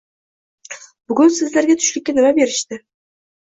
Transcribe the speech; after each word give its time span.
Bugun 1.13 1.29
sizlarga 1.41 1.75
tushlikka 1.83 2.17
nima 2.17 2.33
berishdi? 2.41 2.81